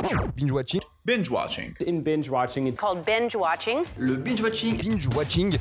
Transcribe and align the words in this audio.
Binge 0.00 0.52
watching. 0.52 0.80
Binge 1.04 1.28
watching. 1.28 1.74
In 1.84 2.02
binge 2.02 2.30
watching, 2.30 2.68
it's 2.68 2.78
called 2.78 3.04
binge 3.04 3.34
watching. 3.34 3.84
Le 3.96 4.16
binge 4.16 4.40
watching. 4.40 4.76
Binge 4.76 5.08
watching. 5.08 5.58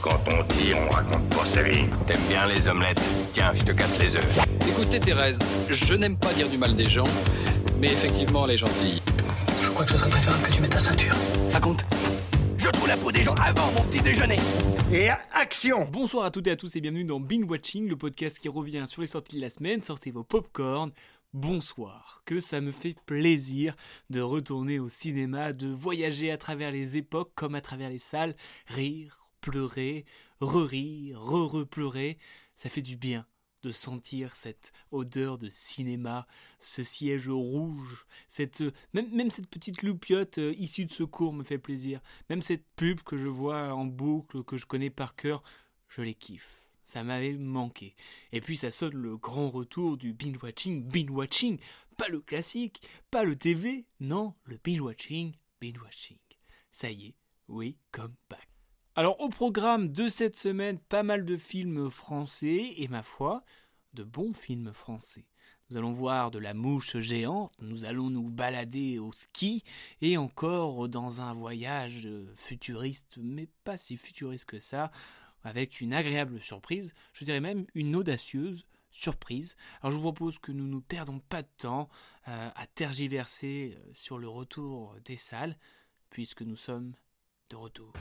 Quand 0.00 0.18
on 0.32 0.42
dit, 0.54 0.72
on 0.74 0.88
raconte 0.88 1.28
pas 1.28 1.44
sa 1.44 1.62
vie. 1.62 1.84
T'aimes 2.06 2.16
bien 2.30 2.46
les 2.46 2.66
omelettes 2.66 3.02
Tiens, 3.34 3.52
je 3.54 3.62
te 3.62 3.72
casse 3.72 3.98
les 3.98 4.16
œufs. 4.16 4.40
Écoutez 4.66 5.00
Thérèse, 5.00 5.38
je 5.68 5.94
n'aime 5.94 6.16
pas 6.16 6.32
dire 6.32 6.48
du 6.48 6.56
mal 6.56 6.74
des 6.74 6.86
gens, 6.86 7.04
mais 7.78 7.88
effectivement 7.88 8.46
elle 8.46 8.52
est 8.54 8.58
gentille. 8.58 9.02
Je 9.60 9.68
crois 9.68 9.84
que 9.84 9.92
ce 9.92 9.98
serait 9.98 10.10
préférable 10.10 10.42
que 10.44 10.52
tu 10.52 10.62
mettes 10.62 10.70
ta 10.70 10.78
ceinture. 10.78 11.14
Ça 11.50 11.60
compte 11.60 11.84
Je 12.56 12.70
trouve 12.70 12.88
la 12.88 12.96
peau 12.96 13.12
des 13.12 13.22
gens 13.22 13.34
avant 13.34 13.70
mon 13.72 13.82
petit 13.82 14.00
déjeuner. 14.00 14.38
Et 14.90 15.10
action 15.34 15.84
Bonsoir 15.84 16.24
à 16.24 16.30
toutes 16.30 16.46
et 16.46 16.52
à 16.52 16.56
tous 16.56 16.74
et 16.76 16.80
bienvenue 16.80 17.04
dans 17.04 17.20
Binge 17.20 17.44
Watching, 17.46 17.86
le 17.86 17.96
podcast 17.96 18.38
qui 18.38 18.48
revient 18.48 18.84
sur 18.86 19.02
les 19.02 19.06
sorties 19.08 19.36
de 19.36 19.42
la 19.42 19.50
semaine. 19.50 19.82
Sortez 19.82 20.10
vos 20.10 20.22
popcorn. 20.24 20.90
Bonsoir, 21.34 22.22
que 22.24 22.40
ça 22.40 22.62
me 22.62 22.70
fait 22.70 22.96
plaisir 23.04 23.76
de 24.08 24.22
retourner 24.22 24.78
au 24.78 24.88
cinéma, 24.88 25.52
de 25.52 25.68
voyager 25.68 26.30
à 26.30 26.38
travers 26.38 26.70
les 26.70 26.96
époques 26.96 27.32
comme 27.34 27.54
à 27.54 27.60
travers 27.60 27.90
les 27.90 27.98
salles, 27.98 28.34
rire, 28.66 29.28
pleurer, 29.42 30.06
re-rire, 30.40 31.20
re-re-pleurer, 31.20 32.16
ça 32.54 32.70
fait 32.70 32.80
du 32.80 32.96
bien 32.96 33.26
de 33.62 33.72
sentir 33.72 34.36
cette 34.36 34.72
odeur 34.90 35.36
de 35.36 35.50
cinéma, 35.50 36.26
ce 36.60 36.82
siège 36.82 37.28
rouge, 37.28 38.06
cette 38.26 38.62
même, 38.94 39.14
même 39.14 39.30
cette 39.30 39.50
petite 39.50 39.82
loupiote 39.82 40.38
euh, 40.38 40.54
issue 40.56 40.86
de 40.86 40.92
secours 40.92 41.34
me 41.34 41.44
fait 41.44 41.58
plaisir, 41.58 42.00
même 42.30 42.40
cette 42.40 42.64
pub 42.74 43.02
que 43.02 43.18
je 43.18 43.28
vois 43.28 43.74
en 43.74 43.84
boucle, 43.84 44.44
que 44.44 44.56
je 44.56 44.64
connais 44.64 44.90
par 44.90 45.14
cœur, 45.14 45.42
je 45.88 46.00
les 46.00 46.14
kiffe. 46.14 46.67
Ça 46.88 47.04
m'avait 47.04 47.34
manqué. 47.34 47.94
Et 48.32 48.40
puis 48.40 48.56
ça 48.56 48.70
sonne 48.70 48.94
le 48.94 49.18
grand 49.18 49.50
retour 49.50 49.98
du 49.98 50.14
binge 50.14 50.42
watching, 50.42 50.82
binge 50.82 51.10
watching, 51.10 51.58
pas 51.98 52.08
le 52.08 52.22
classique, 52.22 52.80
pas 53.10 53.24
le 53.24 53.36
TV, 53.36 53.84
non, 54.00 54.32
le 54.44 54.58
binge 54.64 54.80
watching, 54.80 55.34
binge 55.60 55.78
watching. 55.82 56.16
Ça 56.70 56.90
y 56.90 57.08
est, 57.08 57.14
oui, 57.46 57.76
come 57.92 58.14
back. 58.30 58.48
Alors 58.96 59.20
au 59.20 59.28
programme 59.28 59.90
de 59.90 60.08
cette 60.08 60.36
semaine, 60.36 60.78
pas 60.78 61.02
mal 61.02 61.26
de 61.26 61.36
films 61.36 61.90
français 61.90 62.72
et 62.78 62.88
ma 62.88 63.02
foi, 63.02 63.44
de 63.92 64.02
bons 64.02 64.32
films 64.32 64.72
français. 64.72 65.26
Nous 65.68 65.76
allons 65.76 65.92
voir 65.92 66.30
de 66.30 66.38
la 66.38 66.54
mouche 66.54 66.96
géante, 67.00 67.52
nous 67.60 67.84
allons 67.84 68.08
nous 68.08 68.30
balader 68.30 68.98
au 68.98 69.12
ski 69.12 69.62
et 70.00 70.16
encore 70.16 70.88
dans 70.88 71.20
un 71.20 71.34
voyage 71.34 72.08
futuriste, 72.34 73.18
mais 73.18 73.46
pas 73.64 73.76
si 73.76 73.98
futuriste 73.98 74.46
que 74.46 74.58
ça, 74.58 74.90
avec 75.44 75.80
une 75.80 75.92
agréable 75.92 76.40
surprise, 76.40 76.94
je 77.12 77.24
dirais 77.24 77.40
même 77.40 77.66
une 77.74 77.96
audacieuse 77.96 78.66
surprise. 78.90 79.56
Alors 79.80 79.92
je 79.92 79.96
vous 79.96 80.02
propose 80.02 80.38
que 80.38 80.52
nous 80.52 80.66
ne 80.66 80.80
perdons 80.80 81.20
pas 81.20 81.42
de 81.42 81.48
temps 81.58 81.88
euh, 82.26 82.48
à 82.54 82.66
tergiverser 82.66 83.76
euh, 83.76 83.90
sur 83.92 84.18
le 84.18 84.28
retour 84.28 84.96
des 85.04 85.16
salles, 85.16 85.56
puisque 86.10 86.42
nous 86.42 86.56
sommes 86.56 86.94
de 87.50 87.56
retour. 87.56 87.92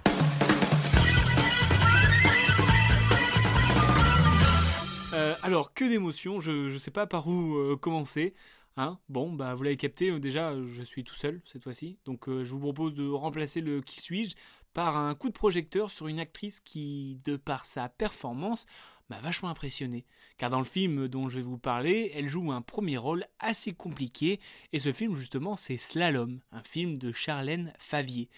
Euh, 5.13 5.35
alors, 5.41 5.73
que 5.73 5.85
d'émotions, 5.85 6.39
je 6.39 6.73
ne 6.73 6.77
sais 6.77 6.91
pas 6.91 7.07
par 7.07 7.27
où 7.27 7.75
commencer. 7.77 8.33
Hein 8.79 8.99
bon, 9.09 9.33
bah 9.33 9.55
vous 9.55 9.63
l'avez 9.63 9.77
capté, 9.77 10.19
déjà 10.19 10.53
je 10.63 10.83
suis 10.83 11.03
tout 11.03 11.15
seul 11.15 11.41
cette 11.45 11.63
fois-ci, 11.63 11.97
donc 12.05 12.29
je 12.29 12.51
vous 12.51 12.59
propose 12.59 12.93
de 12.93 13.09
remplacer 13.09 13.59
le 13.59 13.81
qui 13.81 13.99
suis-je 14.01 14.35
par 14.77 14.95
un 14.95 15.15
coup 15.15 15.29
de 15.29 15.33
projecteur 15.33 15.89
sur 15.89 16.07
une 16.07 16.19
actrice 16.19 16.59
qui, 16.59 17.19
de 17.25 17.35
par 17.35 17.65
sa 17.65 17.89
performance, 17.89 18.67
m'a 19.09 19.19
vachement 19.19 19.49
impressionné. 19.49 20.05
Car 20.37 20.51
dans 20.51 20.59
le 20.59 20.65
film 20.65 21.07
dont 21.07 21.29
je 21.29 21.37
vais 21.37 21.41
vous 21.41 21.57
parler, 21.57 22.11
elle 22.13 22.27
joue 22.27 22.51
un 22.51 22.61
premier 22.61 22.95
rôle 22.95 23.25
assez 23.39 23.73
compliqué, 23.73 24.39
et 24.73 24.77
ce 24.77 24.93
film 24.93 25.15
justement 25.15 25.55
c'est 25.55 25.77
Slalom, 25.77 26.41
un 26.51 26.61
film 26.61 26.99
de 26.99 27.11
Charlène 27.11 27.73
Favier. 27.79 28.29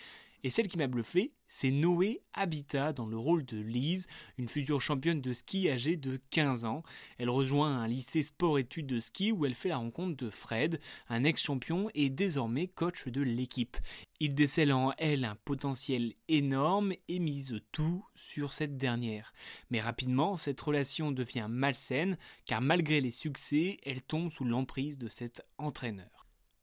Et 0.43 0.49
celle 0.49 0.67
qui 0.67 0.77
m'a 0.77 0.87
bluffé, 0.87 1.33
c'est 1.47 1.71
Noé 1.71 2.21
Habitat 2.33 2.93
dans 2.93 3.07
le 3.07 3.17
rôle 3.17 3.43
de 3.43 3.57
Lise, 3.57 4.07
une 4.37 4.47
future 4.47 4.79
championne 4.79 5.19
de 5.19 5.33
ski 5.33 5.69
âgée 5.69 5.97
de 5.97 6.19
15 6.29 6.65
ans. 6.65 6.83
Elle 7.17 7.29
rejoint 7.29 7.81
un 7.81 7.87
lycée 7.87 8.23
sport-études 8.23 8.87
de 8.87 8.99
ski 8.99 9.31
où 9.31 9.45
elle 9.45 9.55
fait 9.55 9.69
la 9.69 9.77
rencontre 9.77 10.15
de 10.15 10.29
Fred, 10.29 10.79
un 11.09 11.23
ex-champion 11.23 11.89
et 11.95 12.09
désormais 12.09 12.67
coach 12.67 13.07
de 13.07 13.21
l'équipe. 13.21 13.77
Il 14.19 14.35
décèle 14.35 14.71
en 14.71 14.93
elle 14.97 15.25
un 15.25 15.35
potentiel 15.43 16.13
énorme 16.27 16.93
et 17.07 17.19
mise 17.19 17.59
tout 17.71 18.05
sur 18.15 18.53
cette 18.53 18.77
dernière. 18.77 19.33
Mais 19.71 19.81
rapidement, 19.81 20.35
cette 20.35 20.61
relation 20.61 21.11
devient 21.11 21.47
malsaine 21.49 22.17
car 22.45 22.61
malgré 22.61 23.01
les 23.01 23.11
succès, 23.11 23.77
elle 23.83 24.01
tombe 24.01 24.29
sous 24.29 24.45
l'emprise 24.45 24.97
de 24.97 25.09
cet 25.09 25.41
entraîneur. 25.57 26.18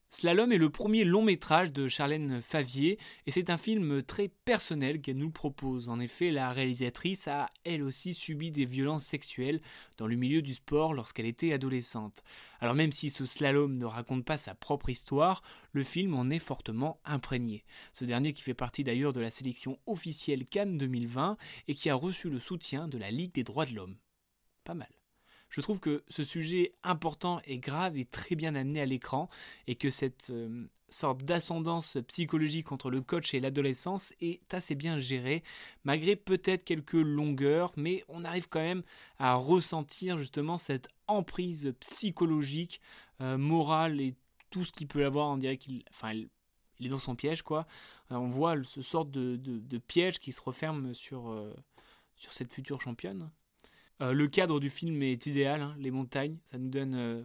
Slalom 0.09 0.53
est 0.53 0.59
le 0.59 0.71
premier 0.71 1.05
long 1.05 1.23
métrage 1.23 1.73
de 1.73 1.89
Charlène 1.89 2.41
Favier 2.41 2.99
et 3.27 3.31
c'est 3.31 3.51
un 3.51 3.57
film 3.57 4.03
très 4.03 4.29
personnel 4.29 5.01
qu'elle 5.01 5.19
nous 5.19 5.31
propose. 5.31 5.89
En 5.89 5.99
effet, 6.01 6.31
la 6.31 6.53
réalisatrice 6.53 7.29
a 7.29 7.51
elle 7.65 7.83
aussi 7.83 8.15
subi 8.15 8.51
des 8.51 8.65
violences 8.65 9.05
sexuelles 9.05 9.61
dans 9.99 10.07
le 10.07 10.17
milieu 10.17 10.43
du 10.43 10.55
sport 10.55 10.95
lorsqu'elle 10.95 11.27
était 11.27 11.53
adolescente. 11.53 12.23
Alors 12.61 12.75
même 12.75 12.93
si 12.93 13.11
ce 13.11 13.27
slalom 13.27 13.77
ne 13.77 13.85
raconte 13.85 14.25
pas 14.25 14.39
sa 14.39 14.55
propre 14.55 14.89
histoire, 14.89 15.43
le 15.73 15.83
film 15.83 16.15
en 16.15 16.31
est 16.31 16.39
fortement 16.39 17.01
imprégné. 17.05 17.65
Ce 17.93 18.05
dernier 18.05 18.33
qui 18.33 18.43
fait 18.43 18.55
partie 18.55 18.85
d'ailleurs 18.85 19.13
de 19.13 19.21
la 19.21 19.31
sélection 19.31 19.79
officielle 19.87 20.47
Cannes 20.47 20.79
2020 20.79 21.37
et 21.69 21.75
qui 21.75 21.91
a 21.91 21.95
reçu 21.95 22.31
le 22.31 22.39
soutien 22.39 22.89
de 22.89 22.97
la 22.97 23.11
Ligue 23.11 23.35
des 23.35 23.45
droits 23.45 23.67
de 23.67 23.75
l'homme. 23.75 23.97
Pas 24.65 24.75
mal. 24.75 24.96
Je 25.57 25.63
trouve 25.63 25.81
que 25.81 26.05
ce 26.11 26.23
sujet 26.23 26.73
important 26.83 27.41
et 27.47 27.57
grave 27.57 27.97
est 27.97 28.11
très 28.11 28.35
bien 28.35 28.55
amené 28.55 28.79
à 28.83 28.85
l'écran 28.85 29.31
et 29.67 29.75
que 29.75 29.89
cette 29.89 30.29
euh, 30.29 30.67
sorte 30.91 31.23
d'ascendance 31.23 31.97
psychologique 32.09 32.73
entre 32.73 32.91
le 32.91 33.01
coach 33.01 33.33
et 33.33 33.41
l'adolescence 33.41 34.13
est 34.21 34.53
assez 34.53 34.75
bien 34.75 34.99
gérée, 34.99 35.43
malgré 35.85 36.15
peut-être 36.15 36.63
quelques 36.63 36.93
longueurs, 36.93 37.73
mais 37.79 38.05
on 38.09 38.23
arrive 38.23 38.51
quand 38.51 38.61
même 38.61 38.83
à 39.19 39.35
ressentir 39.35 40.19
justement 40.19 40.59
cette 40.59 40.91
emprise 41.07 41.73
psychologique, 41.81 42.83
euh, 43.23 43.39
morale 43.39 43.99
et 44.03 44.15
tout 44.51 44.63
ce 44.63 44.73
qu'il 44.73 44.89
peut 44.89 45.07
avoir. 45.07 45.31
On 45.31 45.39
dirait 45.39 45.57
qu'il, 45.57 45.85
enfin, 45.89 46.13
il 46.13 46.87
est 46.87 46.91
dans 46.91 46.99
son 46.99 47.17
piège, 47.17 47.41
quoi. 47.41 47.67
Euh, 48.13 48.17
on 48.17 48.29
voit 48.29 48.63
ce 48.63 48.83
sorte 48.83 49.11
de, 49.11 49.79
piège 49.79 50.19
qui 50.19 50.33
se 50.33 50.41
referme 50.43 50.93
sur 50.93 51.35
cette 52.19 52.53
future 52.53 52.83
championne. 52.83 53.31
Euh, 54.03 54.13
le 54.13 54.29
cadre 54.29 54.61
du 54.61 54.69
film 54.71 55.03
est 55.03 55.27
idéal, 55.27 55.63
hein, 55.63 55.75
les 55.79 55.91
montagnes, 55.91 56.37
ça 56.45 56.59
nous 56.59 56.69
donne 56.69 56.95
euh, 56.95 57.25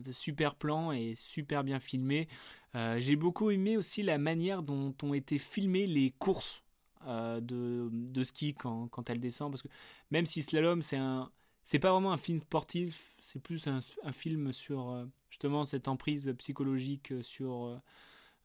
de 0.00 0.12
super 0.12 0.54
plans 0.54 0.92
et 0.92 1.14
super 1.14 1.62
bien 1.62 1.78
filmé. 1.78 2.28
Euh, 2.74 2.98
j'ai 2.98 3.16
beaucoup 3.16 3.50
aimé 3.50 3.76
aussi 3.76 4.02
la 4.02 4.18
manière 4.18 4.62
dont 4.62 4.94
ont 5.02 5.14
été 5.14 5.38
filmées 5.38 5.86
les 5.86 6.12
courses 6.18 6.62
de, 7.06 7.90
de, 7.92 8.24
ski 8.24 8.54
quand, 8.54 8.88
quand 8.88 9.10
elle 9.10 9.20
descend, 9.20 9.52
parce 9.52 9.60
que 9.60 9.68
même 10.10 10.24
si 10.24 10.40
Slalom 10.40 10.80
c'est 10.80 10.96
un 10.96 11.30
c'est 11.62 11.78
pas 11.78 11.92
vraiment 11.92 12.12
un 12.12 12.18
film 12.18 12.40
sportif, 12.40 13.14
c'est 13.18 13.42
plus 13.42 13.66
un, 13.66 13.80
film 14.12 14.52
sur 14.52 15.06
justement 15.28 15.64
cette 15.64 15.86
emprise 15.86 16.34
psychologique 16.38 17.12
sur 17.22 17.78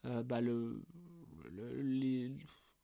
bah, 0.03 0.41
le, 0.41 0.81
les, 1.53 2.33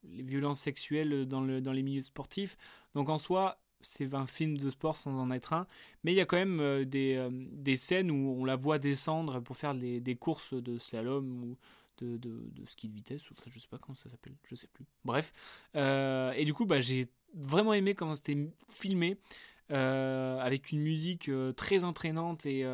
les, 0.04 0.24
violences 0.24 0.62
sexuelles 0.62 1.26
dans, 1.26 1.42
le, 1.42 1.60
dans 1.60 1.74
les 1.74 1.84
milieux 1.84 2.02
sportifs. 2.02 2.58
Donc 2.94 3.10
en 3.10 3.18
soi, 3.18 3.60
c'est 3.82 4.14
un 4.14 4.26
film 4.26 4.58
de 4.58 4.70
sport 4.70 4.96
sans 4.96 5.18
en 5.20 5.32
être 5.32 5.54
un, 5.54 5.68
mais 6.04 6.14
il 6.14 6.16
y 6.16 6.22
a 6.22 6.26
quand 6.26 6.38
même 6.38 6.60
euh, 6.60 6.86
des, 6.86 7.16
euh, 7.16 7.30
des, 7.32 7.76
scènes 7.76 8.12
où 8.12 8.36
on 8.40 8.46
la 8.46 8.56
voit 8.56 8.80
descendre 8.80 9.40
pour 9.40 9.58
faire 9.58 9.76
des, 9.76 10.18
courses 10.20 10.54
de 10.54 10.78
slalom 10.78 11.44
ou 11.44 11.58
de, 11.98 12.18
de, 12.18 12.42
ski 12.68 12.90
de 12.90 12.94
vitesse, 12.94 13.22
enfin, 13.32 13.50
je 13.50 13.60
sais 13.60 13.68
pas 13.70 13.78
comment 13.78 13.96
ça 13.96 14.10
s'appelle, 14.10 14.36
je 14.44 14.56
sais 14.56 14.68
plus. 14.68 14.86
Bref, 15.06 15.32
euh, 15.76 16.32
et 16.34 16.46
du 16.46 16.54
coup, 16.54 16.66
bah, 16.66 16.80
j'ai 16.80 17.08
vraiment 17.34 17.74
aimé 17.74 17.96
comment 17.96 18.16
c'était 18.16 18.50
filmé, 18.70 19.18
avec 19.70 20.72
une 20.72 20.82
musique 20.82 21.32
très 21.56 21.84
entraînante 21.84 22.46
et, 22.46 22.66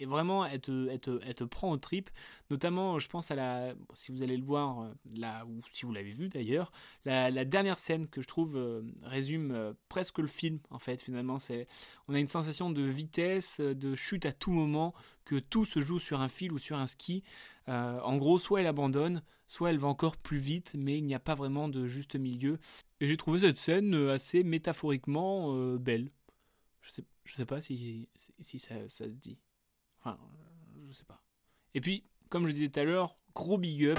et 0.00 0.06
vraiment 0.06 0.44
elle 0.46 0.60
te, 0.60 1.44
prend 1.44 1.70
au 1.70 1.76
trip. 1.76 2.10
Notamment 2.50 2.98
je 2.98 3.08
pense 3.08 3.30
à 3.30 3.34
la 3.36 3.74
si 3.94 4.10
vous 4.10 4.22
allez 4.22 4.36
le 4.36 4.44
voir 4.44 4.80
euh, 4.80 4.88
là 5.14 5.44
ou 5.46 5.60
si 5.68 5.86
vous 5.86 5.92
l'avez 5.92 6.10
vu 6.10 6.28
d'ailleurs 6.28 6.72
la, 7.04 7.44
dernière 7.44 7.78
scène 7.78 8.08
que 8.08 8.22
je 8.22 8.26
trouve 8.26 8.56
euh, 8.56 8.82
résume 9.02 9.52
euh, 9.52 9.72
presque 9.88 10.18
le 10.18 10.26
film 10.26 10.58
en 10.70 10.78
fait 10.78 11.02
finalement. 11.02 11.38
C'est 11.38 11.68
on 12.08 12.14
a 12.14 12.18
une 12.18 12.28
sensation 12.28 12.70
de 12.70 12.82
vitesse 12.82 13.60
de 13.60 13.94
chute 13.94 14.26
à 14.26 14.32
tout 14.32 14.52
moment 14.52 14.94
que 15.24 15.36
tout 15.36 15.64
se 15.64 15.80
joue 15.80 15.98
sur 15.98 16.20
un 16.20 16.28
fil 16.28 16.52
ou 16.52 16.58
sur 16.58 16.76
un 16.76 16.86
ski. 16.86 17.22
En 17.68 18.16
gros 18.16 18.40
soit 18.40 18.62
elle 18.62 18.66
abandonne 18.66 19.22
soit 19.46 19.70
elle 19.70 19.78
va 19.78 19.86
encore 19.86 20.16
plus 20.16 20.38
vite 20.38 20.74
mais 20.76 20.98
il 20.98 21.04
n'y 21.04 21.14
a 21.14 21.20
pas 21.20 21.36
vraiment 21.36 21.68
de 21.68 21.86
juste 21.86 22.16
milieu. 22.16 22.58
Et 23.00 23.06
j'ai 23.06 23.16
trouvé 23.16 23.40
cette 23.40 23.58
scène 23.58 23.94
assez 24.08 24.42
métaphoriquement 24.42 25.54
belle. 25.76 26.10
Je 26.82 26.90
sais, 26.90 27.04
sais 27.26 27.46
pas 27.46 27.60
si, 27.60 28.08
ça 28.40 28.88
se 28.88 29.04
dit 29.04 29.38
Enfin, 30.00 30.18
je 30.88 30.92
sais 30.92 31.04
pas. 31.04 31.20
Et 31.74 31.80
puis, 31.80 32.04
comme 32.28 32.46
je 32.46 32.52
disais 32.52 32.68
tout 32.68 32.80
à 32.80 32.84
l'heure, 32.84 33.16
gros 33.34 33.58
big 33.58 33.86
up. 33.86 33.98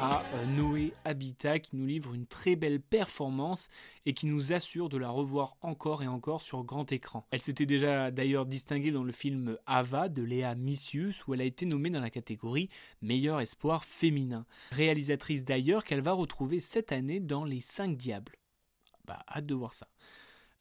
à 0.00 0.22
euh, 0.22 0.44
Noé 0.56 0.92
Habitat 1.04 1.58
qui 1.58 1.74
nous 1.74 1.86
livre 1.86 2.14
une 2.14 2.26
très 2.26 2.54
belle 2.54 2.80
performance 2.80 3.68
et 4.06 4.14
qui 4.14 4.26
nous 4.26 4.52
assure 4.52 4.88
de 4.88 4.96
la 4.96 5.10
revoir 5.10 5.56
encore 5.60 6.02
et 6.02 6.06
encore 6.06 6.40
sur 6.40 6.62
grand 6.62 6.90
écran. 6.92 7.26
Elle 7.30 7.40
s'était 7.40 7.66
déjà 7.66 8.10
d'ailleurs 8.10 8.46
distinguée 8.46 8.92
dans 8.92 9.02
le 9.02 9.12
film 9.12 9.58
Ava 9.66 10.08
de 10.08 10.22
Léa 10.22 10.54
Missius 10.54 11.26
où 11.26 11.34
elle 11.34 11.40
a 11.40 11.44
été 11.44 11.66
nommée 11.66 11.90
dans 11.90 12.00
la 12.00 12.10
catégorie 12.10 12.68
meilleur 13.02 13.40
espoir 13.40 13.84
féminin. 13.84 14.46
Réalisatrice 14.70 15.44
d'ailleurs 15.44 15.84
qu'elle 15.84 16.02
va 16.02 16.12
retrouver 16.12 16.60
cette 16.60 16.92
année 16.92 17.18
dans 17.18 17.44
Les 17.44 17.60
5 17.60 17.96
Diables. 17.96 18.36
Bah, 19.04 19.18
hâte 19.28 19.46
de 19.46 19.54
voir 19.54 19.74
ça. 19.74 19.88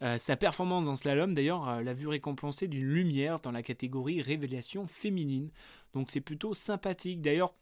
Euh, 0.04 0.18
sa 0.18 0.36
performance 0.36 0.86
dans 0.86 0.96
slalom, 0.96 1.34
d'ailleurs, 1.34 1.68
euh, 1.68 1.82
l'a 1.82 1.94
vu 1.94 2.08
récompensée 2.08 2.68
d'une 2.68 2.86
lumière 2.86 3.40
dans 3.40 3.52
la 3.52 3.64
catégorie 3.64 4.22
révélation 4.22 4.86
féminine. 4.86 5.50
Donc 5.94 6.12
c'est 6.12 6.22
plutôt 6.22 6.54
sympathique. 6.54 7.22
D'ailleurs, 7.22 7.56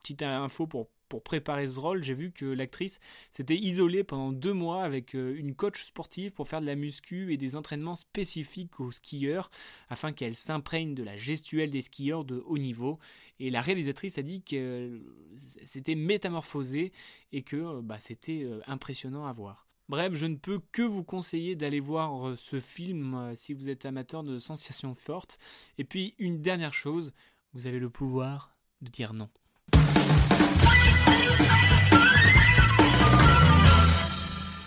petite 0.00 0.22
info 0.22 0.66
pour, 0.66 0.90
pour 1.08 1.22
préparer 1.22 1.66
ce 1.66 1.80
rôle, 1.80 2.02
j'ai 2.04 2.12
vu 2.12 2.32
que 2.32 2.44
l'actrice 2.44 3.00
s'était 3.30 3.56
isolée 3.56 4.04
pendant 4.04 4.30
deux 4.30 4.52
mois 4.52 4.84
avec 4.84 5.14
euh, 5.14 5.34
une 5.38 5.54
coach 5.54 5.82
sportive 5.82 6.32
pour 6.32 6.48
faire 6.48 6.60
de 6.60 6.66
la 6.66 6.74
muscu 6.74 7.32
et 7.32 7.38
des 7.38 7.56
entraînements 7.56 7.96
spécifiques 7.96 8.78
aux 8.78 8.92
skieurs 8.92 9.50
afin 9.88 10.12
qu'elle 10.12 10.36
s'imprègne 10.36 10.94
de 10.94 11.02
la 11.02 11.16
gestuelle 11.16 11.70
des 11.70 11.80
skieurs 11.80 12.26
de 12.26 12.42
haut 12.44 12.58
niveau. 12.58 12.98
Et 13.38 13.48
la 13.48 13.62
réalisatrice 13.62 14.18
a 14.18 14.22
dit 14.22 14.42
que 14.42 15.00
c'était 15.64 15.94
métamorphosé 15.94 16.92
et 17.32 17.42
que 17.42 17.80
bah, 17.80 17.98
c'était 18.00 18.46
impressionnant 18.66 19.24
à 19.24 19.32
voir. 19.32 19.69
Bref, 19.90 20.14
je 20.14 20.26
ne 20.26 20.36
peux 20.36 20.60
que 20.70 20.82
vous 20.82 21.02
conseiller 21.02 21.56
d'aller 21.56 21.80
voir 21.80 22.28
euh, 22.28 22.36
ce 22.36 22.60
film 22.60 23.14
euh, 23.14 23.34
si 23.34 23.54
vous 23.54 23.68
êtes 23.68 23.84
amateur 23.86 24.22
de 24.22 24.38
sensations 24.38 24.94
fortes. 24.94 25.36
Et 25.78 25.84
puis, 25.84 26.14
une 26.20 26.40
dernière 26.40 26.72
chose, 26.72 27.12
vous 27.54 27.66
avez 27.66 27.80
le 27.80 27.90
pouvoir 27.90 28.52
de 28.82 28.88
dire 28.88 29.12
non. 29.14 29.28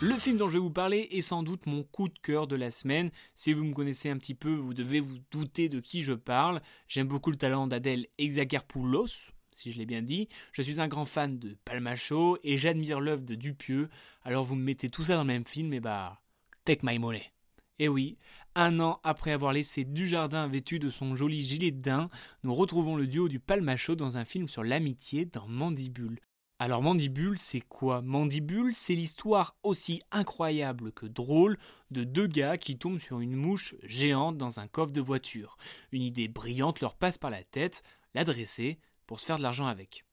Le 0.02 0.16
film 0.16 0.36
dont 0.36 0.50
je 0.50 0.56
vais 0.56 0.60
vous 0.60 0.70
parler 0.70 1.08
est 1.12 1.22
sans 1.22 1.42
doute 1.42 1.68
mon 1.68 1.84
coup 1.84 2.10
de 2.10 2.20
cœur 2.22 2.46
de 2.46 2.58
la 2.58 2.70
semaine. 2.70 3.10
Si 3.34 3.54
vous 3.54 3.64
me 3.64 3.74
connaissez 3.74 4.10
un 4.10 4.18
petit 4.18 4.36
peu, 4.36 4.54
vous 4.54 4.74
devez 4.74 5.00
vous 5.00 5.20
douter 5.32 5.70
de 5.70 5.80
qui 5.80 6.04
je 6.04 6.12
parle. 6.12 6.62
J'aime 6.90 7.08
beaucoup 7.08 7.32
le 7.32 7.38
talent 7.38 7.68
d'Adèle 7.68 8.08
Exagerpoulos, 8.18 9.32
si 9.54 9.72
je 9.72 9.78
l'ai 9.78 9.86
bien 9.86 10.02
dit. 10.02 10.28
Je 10.52 10.62
suis 10.62 10.82
un 10.82 10.88
grand 10.88 11.06
fan 11.06 11.40
de 11.40 11.58
Palmacho 11.66 12.38
et 12.44 12.58
j'admire 12.58 13.00
l'œuvre 13.00 13.24
de 13.24 13.36
Dupieux. 13.36 13.90
Alors 14.24 14.44
vous 14.44 14.56
me 14.56 14.64
mettez 14.64 14.90
tout 14.90 15.06
ça 15.06 15.16
dans 15.16 15.24
le 15.24 15.28
même 15.28 15.46
film, 15.46 15.74
et 15.74 15.80
bah, 15.80 16.22
take 16.66 16.82
my 16.84 17.00
money. 17.00 17.32
Et 17.80 17.88
oui, 17.88 18.18
un 18.56 18.80
an 18.80 19.00
après 19.04 19.32
avoir 19.32 19.52
laissé 19.52 19.84
Dujardin 19.84 20.48
vêtu 20.48 20.78
de 20.78 20.90
son 20.90 21.16
joli 21.16 21.42
gilet 21.42 21.72
de 21.72 21.82
daim, 21.82 22.10
nous 22.44 22.54
retrouvons 22.54 22.96
le 22.96 23.08
duo 23.08 23.28
du 23.28 23.40
Palmacho 23.40 23.96
dans 23.96 24.18
un 24.18 24.26
film 24.26 24.48
sur 24.48 24.64
l'amitié 24.64 25.26
dans 25.26 25.48
Mandibule. 25.48 26.20
Alors 26.60 26.84
Mandibule, 26.84 27.38
c'est 27.38 27.62
quoi? 27.62 28.02
Mandibule, 28.02 28.74
c'est 28.74 28.94
l'histoire 28.94 29.58
aussi 29.64 30.02
incroyable 30.12 30.92
que 30.92 31.08
drôle 31.08 31.58
de 31.92 32.04
deux 32.04 32.28
gars 32.28 32.58
qui 32.58 32.78
tombent 32.78 33.00
sur 33.00 33.20
une 33.20 33.36
mouche 33.36 33.76
géante 33.84 34.38
dans 34.38 34.60
un 34.60 34.68
coffre 34.68 34.94
de 34.94 35.02
voiture. 35.02 35.58
Une 35.92 36.04
idée 36.04 36.28
brillante 36.28 36.80
leur 36.80 36.96
passe 36.96 37.18
par 37.18 37.32
la 37.32 37.44
tête, 37.44 37.82
l'adresser, 38.14 38.80
pour 39.08 39.20
se 39.20 39.26
faire 39.26 39.38
de 39.38 39.44
l'argent 39.44 39.68
avec. 39.68 40.06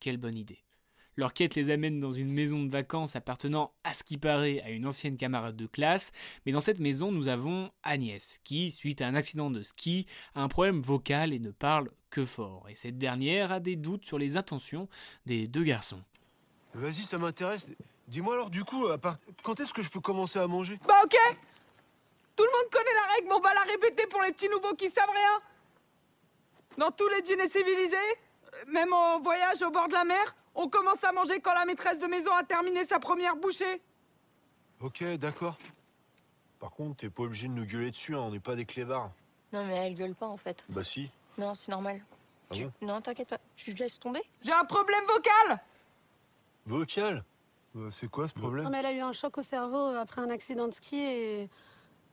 Quelle 0.00 0.16
bonne 0.16 0.36
idée. 0.36 0.64
Leur 1.16 1.34
quête 1.34 1.54
les 1.56 1.70
amène 1.70 2.00
dans 2.00 2.12
une 2.12 2.32
maison 2.32 2.62
de 2.62 2.70
vacances 2.70 3.16
appartenant 3.16 3.74
à 3.84 3.92
ce 3.92 4.02
qui 4.02 4.16
paraît 4.16 4.62
à 4.62 4.70
une 4.70 4.86
ancienne 4.86 5.18
camarade 5.18 5.56
de 5.56 5.66
classe, 5.66 6.10
mais 6.46 6.52
dans 6.52 6.60
cette 6.60 6.78
maison 6.78 7.12
nous 7.12 7.28
avons 7.28 7.70
Agnès, 7.82 8.40
qui, 8.44 8.70
suite 8.70 9.02
à 9.02 9.06
un 9.06 9.14
accident 9.14 9.50
de 9.50 9.62
ski, 9.62 10.06
a 10.34 10.42
un 10.42 10.48
problème 10.48 10.80
vocal 10.80 11.34
et 11.34 11.38
ne 11.38 11.50
parle 11.50 11.90
que 12.08 12.24
fort, 12.24 12.66
et 12.70 12.74
cette 12.74 12.96
dernière 12.96 13.52
a 13.52 13.60
des 13.60 13.76
doutes 13.76 14.06
sur 14.06 14.18
les 14.18 14.38
intentions 14.38 14.88
des 15.26 15.48
deux 15.48 15.64
garçons. 15.64 16.02
Vas-y, 16.74 17.02
ça 17.02 17.18
m'intéresse. 17.18 17.66
Dis-moi 18.08 18.34
alors 18.34 18.50
du 18.50 18.64
coup, 18.64 18.86
quand 19.42 19.60
est-ce 19.60 19.74
que 19.74 19.82
je 19.82 19.90
peux 19.90 20.00
commencer 20.00 20.38
à 20.38 20.46
manger? 20.46 20.78
Bah 20.88 20.94
ok 21.04 21.16
Tout 22.36 22.44
le 22.44 22.50
monde 22.50 22.70
connaît 22.70 22.94
la 22.94 23.14
règle, 23.14 23.28
mais 23.28 23.34
on 23.34 23.40
va 23.40 23.52
la 23.52 23.70
répéter 23.70 24.06
pour 24.06 24.22
les 24.22 24.32
petits 24.32 24.48
nouveaux 24.48 24.74
qui 24.74 24.88
savent 24.88 25.10
rien 25.10 25.51
dans 26.78 26.90
tous 26.90 27.08
les 27.08 27.22
dîners 27.22 27.48
civilisés, 27.48 27.96
même 28.68 28.92
en 28.92 29.20
voyage 29.20 29.62
au 29.62 29.70
bord 29.70 29.88
de 29.88 29.94
la 29.94 30.04
mer, 30.04 30.34
on 30.54 30.68
commence 30.68 31.02
à 31.04 31.12
manger 31.12 31.40
quand 31.40 31.54
la 31.54 31.64
maîtresse 31.64 31.98
de 31.98 32.06
maison 32.06 32.30
a 32.32 32.42
terminé 32.42 32.84
sa 32.86 32.98
première 32.98 33.36
bouchée. 33.36 33.80
Ok, 34.80 35.02
d'accord. 35.16 35.56
Par 36.60 36.70
contre, 36.70 36.98
t'es 36.98 37.08
pas 37.08 37.22
obligé 37.24 37.48
de 37.48 37.52
nous 37.52 37.64
gueuler 37.66 37.90
dessus, 37.90 38.14
hein, 38.14 38.20
on 38.20 38.30
n'est 38.30 38.40
pas 38.40 38.54
des 38.54 38.64
clébards. 38.64 39.10
Non, 39.52 39.64
mais 39.66 39.76
elle 39.76 39.94
gueule 39.94 40.14
pas 40.14 40.26
en 40.26 40.36
fait. 40.36 40.64
Bah 40.68 40.84
si. 40.84 41.10
Non, 41.38 41.54
c'est 41.54 41.70
normal. 41.70 42.00
Ah 42.50 42.54
non, 42.82 43.00
t'inquiète 43.00 43.28
pas, 43.28 43.38
tu 43.56 43.72
laisses 43.74 43.98
tomber. 43.98 44.22
J'ai 44.44 44.52
un 44.52 44.64
problème 44.64 45.04
vocal 45.06 45.58
Vocal? 46.66 47.24
Bah, 47.74 47.88
C'est 47.90 48.08
quoi 48.08 48.28
ce 48.28 48.34
problème? 48.34 48.64
Non, 48.64 48.70
mais 48.70 48.78
elle 48.78 48.86
a 48.86 48.92
eu 48.92 49.00
un 49.00 49.12
choc 49.12 49.38
au 49.38 49.42
cerveau 49.42 49.96
après 49.96 50.20
un 50.20 50.30
accident 50.30 50.68
de 50.68 50.72
ski 50.72 50.98
et 50.98 51.48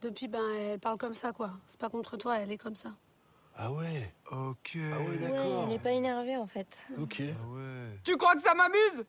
depuis, 0.01 0.27
ben, 0.27 0.41
elle 0.55 0.79
parle 0.79 0.97
comme 0.97 1.13
ça, 1.13 1.33
quoi. 1.33 1.51
C'est 1.67 1.79
pas 1.79 1.89
contre 1.89 2.15
toi, 2.17 2.37
elle 2.39 2.51
est 2.51 2.57
comme 2.57 2.75
ça. 2.75 2.89
Ah 3.61 3.71
ouais 3.73 4.09
Ok. 4.31 4.77
Ah 4.77 4.99
ouais, 5.01 5.17
d'accord. 5.17 5.63
il 5.63 5.69
n'est 5.73 5.79
pas 5.79 5.91
énervé 5.91 6.37
en 6.37 6.47
fait. 6.47 6.81
Ok. 6.97 7.21
Ah 7.21 7.47
ouais. 7.49 7.97
Tu 8.05 8.15
crois 8.15 8.33
que 8.35 8.41
ça 8.41 8.53
m'amuse? 8.55 9.03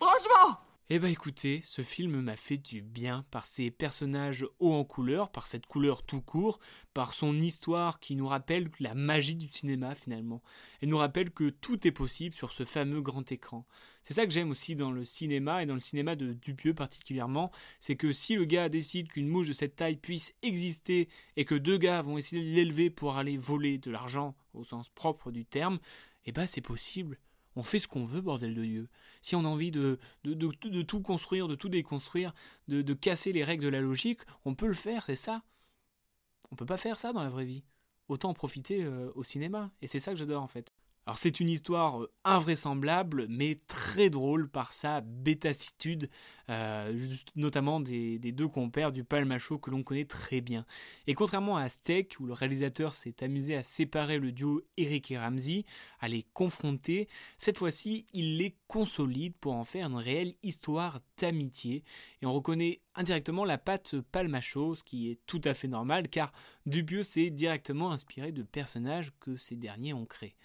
Franchement 0.00 0.58
eh 0.90 0.98
bah 0.98 1.08
écoutez, 1.08 1.62
ce 1.64 1.80
film 1.80 2.20
m'a 2.20 2.36
fait 2.36 2.58
du 2.58 2.82
bien 2.82 3.24
par 3.30 3.46
ses 3.46 3.70
personnages 3.70 4.44
hauts 4.58 4.74
en 4.74 4.84
couleur, 4.84 5.30
par 5.30 5.46
cette 5.46 5.64
couleur 5.64 6.02
tout 6.02 6.20
court, 6.20 6.58
par 6.92 7.14
son 7.14 7.38
histoire 7.38 7.98
qui 8.00 8.14
nous 8.14 8.26
rappelle 8.26 8.68
la 8.78 8.94
magie 8.94 9.36
du 9.36 9.48
cinéma 9.48 9.94
finalement. 9.94 10.42
Elle 10.80 10.90
nous 10.90 10.98
rappelle 10.98 11.30
que 11.30 11.48
tout 11.48 11.86
est 11.86 11.92
possible 11.92 12.34
sur 12.34 12.52
ce 12.52 12.64
fameux 12.64 13.00
grand 13.00 13.30
écran. 13.32 13.64
C'est 14.02 14.12
ça 14.12 14.26
que 14.26 14.32
j'aime 14.32 14.50
aussi 14.50 14.74
dans 14.74 14.90
le 14.90 15.04
cinéma 15.04 15.62
et 15.62 15.66
dans 15.66 15.74
le 15.74 15.80
cinéma 15.80 16.16
de 16.16 16.32
Dupieux 16.32 16.74
particulièrement, 16.74 17.52
c'est 17.78 17.96
que 17.96 18.12
si 18.12 18.34
le 18.34 18.44
gars 18.44 18.68
décide 18.68 19.08
qu'une 19.08 19.28
mouche 19.28 19.48
de 19.48 19.52
cette 19.52 19.76
taille 19.76 19.96
puisse 19.96 20.34
exister 20.42 21.08
et 21.36 21.44
que 21.44 21.54
deux 21.54 21.78
gars 21.78 22.02
vont 22.02 22.18
essayer 22.18 22.44
de 22.44 22.54
l'élever 22.56 22.90
pour 22.90 23.16
aller 23.16 23.38
voler 23.38 23.78
de 23.78 23.90
l'argent 23.90 24.34
au 24.52 24.64
sens 24.64 24.90
propre 24.90 25.30
du 25.30 25.46
terme, 25.46 25.78
eh 26.26 26.32
bah 26.32 26.46
c'est 26.46 26.60
possible. 26.60 27.18
On 27.56 27.62
fait 27.62 27.78
ce 27.78 27.88
qu'on 27.88 28.04
veut, 28.04 28.20
bordel 28.20 28.54
de 28.54 28.64
Dieu. 28.64 28.88
Si 29.20 29.36
on 29.36 29.44
a 29.44 29.48
envie 29.48 29.70
de, 29.70 29.98
de, 30.24 30.82
tout 30.82 31.02
construire, 31.02 31.48
de 31.48 31.54
tout 31.54 31.68
déconstruire, 31.68 32.34
de, 32.68 32.94
casser 32.94 33.32
les 33.32 33.44
règles 33.44 33.64
de 33.64 33.68
la 33.68 33.80
logique, 33.80 34.20
on 34.44 34.54
peut 34.54 34.66
le 34.66 34.74
faire, 34.74 35.06
c'est 35.06 35.16
ça. 35.16 35.42
On 36.50 36.56
peut 36.56 36.66
pas 36.66 36.76
faire 36.76 36.98
ça 36.98 37.12
dans 37.12 37.22
la 37.22 37.30
vraie 37.30 37.44
vie. 37.44 37.64
Autant 38.08 38.30
en 38.30 38.34
profiter 38.34 38.84
euh, 38.84 39.10
au 39.14 39.24
cinéma. 39.24 39.70
Et 39.80 39.86
c'est 39.86 39.98
ça 39.98 40.12
que 40.12 40.18
j'adore 40.18 40.42
en 40.42 40.48
fait. 40.48 40.74
Alors 41.04 41.18
c'est 41.18 41.40
une 41.40 41.48
histoire 41.48 42.00
euh, 42.00 42.12
invraisemblable, 42.22 43.26
mais 43.28 43.58
très 43.66 44.08
drôle 44.08 44.48
par 44.48 44.72
sa 44.72 45.00
bétacitude, 45.00 46.08
euh, 46.48 46.96
notamment 47.34 47.80
des, 47.80 48.18
deux 48.18 48.46
compères 48.46 48.92
du 48.92 49.02
Palmacho 49.02 49.58
que 49.58 49.70
l'on 49.70 49.82
connaît 49.82 50.04
très 50.04 50.40
bien. 50.40 50.64
Et 51.08 51.14
contrairement 51.14 51.56
à 51.56 51.68
Steak, 51.68 52.14
où 52.20 52.26
le 52.26 52.32
réalisateur 52.32 52.94
s'est 52.94 53.24
amusé 53.24 53.56
à 53.56 53.64
séparer 53.64 54.18
le 54.18 54.30
duo 54.30 54.62
Eric 54.76 55.10
et 55.10 55.18
Ramsey, 55.18 55.64
à 55.98 56.06
les 56.06 56.24
confronter, 56.34 57.08
cette 57.36 57.58
fois-ci 57.58 58.06
il 58.12 58.36
les 58.36 58.54
consolide 58.68 59.34
pour 59.40 59.54
en 59.54 59.64
faire 59.64 59.88
une 59.88 59.96
réelle 59.96 60.34
histoire 60.44 61.00
d'amitié, 61.18 61.82
et 62.22 62.26
on 62.26 62.32
reconnaît 62.32 62.80
indirectement 62.94 63.44
la 63.44 63.58
patte 63.58 63.96
Palmacho, 64.12 64.76
ce 64.76 64.84
qui 64.84 65.10
est 65.10 65.18
tout 65.26 65.40
à 65.42 65.54
fait 65.54 65.68
normal, 65.68 66.08
car 66.08 66.32
Dupieux 66.64 67.02
s'est 67.02 67.30
directement 67.30 67.90
inspiré 67.90 68.30
de 68.30 68.44
personnages 68.44 69.10
que 69.18 69.36
ces 69.36 69.56
derniers 69.56 69.94
ont 69.94 70.06
créés 70.06 70.36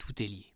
tout 0.00 0.20
est 0.20 0.26
lié. 0.26 0.54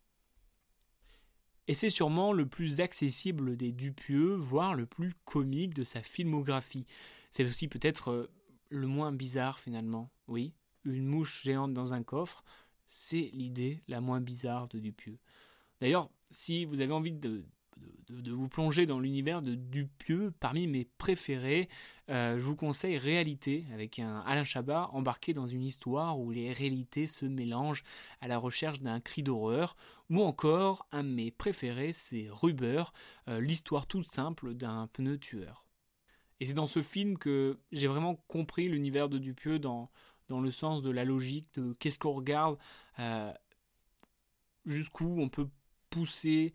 Et 1.68 1.74
c'est 1.74 1.90
sûrement 1.90 2.32
le 2.32 2.46
plus 2.46 2.80
accessible 2.80 3.56
des 3.56 3.72
Dupieux, 3.72 4.34
voire 4.34 4.74
le 4.74 4.86
plus 4.86 5.14
comique 5.24 5.74
de 5.74 5.84
sa 5.84 6.02
filmographie. 6.02 6.86
C'est 7.30 7.44
aussi 7.44 7.68
peut-être 7.68 8.10
euh, 8.10 8.30
le 8.68 8.86
moins 8.86 9.12
bizarre 9.12 9.60
finalement. 9.60 10.10
Oui, 10.26 10.52
une 10.84 11.06
mouche 11.06 11.42
géante 11.44 11.72
dans 11.72 11.94
un 11.94 12.02
coffre, 12.02 12.44
c'est 12.86 13.30
l'idée 13.32 13.82
la 13.86 14.00
moins 14.00 14.20
bizarre 14.20 14.68
de 14.68 14.78
Dupieux. 14.78 15.18
D'ailleurs, 15.80 16.10
si 16.30 16.64
vous 16.64 16.80
avez 16.80 16.92
envie 16.92 17.12
de, 17.12 17.44
de, 18.08 18.30
vous 18.32 18.48
plonger 18.48 18.86
dans 18.86 19.00
l'univers 19.00 19.42
de 19.42 19.54
Dupieux, 19.54 20.32
parmi 20.40 20.66
mes 20.66 20.84
préférés, 20.98 21.68
euh, 22.10 22.38
je 22.38 22.42
vous 22.42 22.56
conseille 22.56 22.98
Réalité, 22.98 23.66
avec 23.72 23.98
un 23.98 24.20
Alain 24.20 24.44
Chabat 24.44 24.90
embarqué 24.92 25.32
dans 25.32 25.46
une 25.46 25.62
histoire 25.62 26.18
où 26.18 26.30
les 26.30 26.52
réalités 26.52 27.06
se 27.06 27.24
mélangent 27.24 27.84
à 28.20 28.28
la 28.28 28.38
recherche 28.38 28.80
d'un 28.80 29.00
cri 29.00 29.22
d'horreur, 29.22 29.76
ou 30.10 30.22
encore, 30.22 30.86
un 30.92 31.02
de 31.02 31.08
mes 31.08 31.30
préférés, 31.30 31.92
c'est 31.92 32.28
Ruber, 32.30 32.84
euh, 33.28 33.40
l'histoire 33.40 33.86
toute 33.86 34.06
simple 34.06 34.54
d'un 34.54 34.88
pneu 34.92 35.18
tueur. 35.18 35.66
Et 36.40 36.46
c'est 36.46 36.54
dans 36.54 36.66
ce 36.66 36.82
film 36.82 37.16
que 37.16 37.58
j'ai 37.72 37.86
vraiment 37.86 38.16
compris 38.28 38.68
l'univers 38.68 39.08
de 39.08 39.18
Dupieux 39.18 39.58
dans, 39.58 39.90
dans 40.28 40.40
le 40.40 40.50
sens 40.50 40.82
de 40.82 40.90
la 40.90 41.04
logique, 41.04 41.48
de 41.54 41.74
qu'est-ce 41.78 41.98
qu'on 41.98 42.12
regarde, 42.12 42.58
euh, 42.98 43.32
jusqu'où 44.66 45.16
on 45.18 45.28
peut 45.28 45.48
pousser 45.90 46.54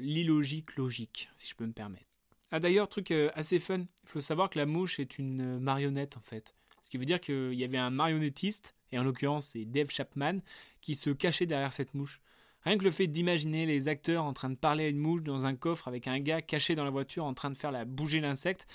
l'illogique 0.00 0.76
logique, 0.76 1.30
si 1.36 1.48
je 1.48 1.54
peux 1.54 1.66
me 1.66 1.72
permettre. 1.72 2.06
Ah 2.50 2.60
d'ailleurs, 2.60 2.88
truc 2.88 3.10
euh, 3.10 3.30
assez 3.34 3.58
fun, 3.58 3.80
il 3.80 4.08
faut 4.08 4.20
savoir 4.20 4.48
que 4.48 4.58
la 4.58 4.66
mouche 4.66 5.00
est 5.00 5.18
une 5.18 5.58
marionnette 5.58 6.16
en 6.16 6.20
fait. 6.20 6.54
Ce 6.82 6.90
qui 6.90 6.98
veut 6.98 7.04
dire 7.04 7.20
qu'il 7.20 7.54
y 7.54 7.64
avait 7.64 7.78
un 7.78 7.90
marionnettiste, 7.90 8.76
et 8.92 8.98
en 8.98 9.02
l'occurrence 9.02 9.46
c'est 9.46 9.64
Dave 9.64 9.90
Chapman, 9.90 10.38
qui 10.80 10.94
se 10.94 11.10
cachait 11.10 11.46
derrière 11.46 11.72
cette 11.72 11.94
mouche. 11.94 12.20
Rien 12.62 12.78
que 12.78 12.84
le 12.84 12.92
fait 12.92 13.08
d'imaginer 13.08 13.66
les 13.66 13.88
acteurs 13.88 14.24
en 14.24 14.32
train 14.32 14.50
de 14.50 14.54
parler 14.54 14.84
à 14.84 14.88
une 14.88 14.98
mouche 14.98 15.22
dans 15.22 15.46
un 15.46 15.56
coffre 15.56 15.88
avec 15.88 16.06
un 16.06 16.20
gars 16.20 16.42
caché 16.42 16.76
dans 16.76 16.84
la 16.84 16.90
voiture 16.90 17.24
en 17.24 17.34
train 17.34 17.50
de 17.50 17.56
faire 17.56 17.72
la 17.72 17.84
bouger 17.84 18.20
l'insecte, 18.20 18.68